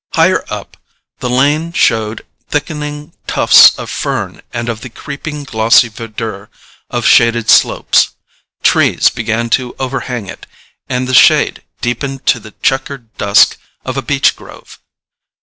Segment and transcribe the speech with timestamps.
[0.15, 0.77] Higher up,
[1.19, 6.49] the lane showed thickening tufts of fern and of the creeping glossy verdure
[6.89, 8.09] of shaded slopes;
[8.63, 10.47] trees began to overhang it,
[10.89, 14.79] and the shade deepened to the checkered dusk of a beech grove.